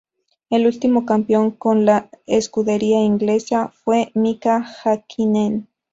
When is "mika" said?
4.15-4.65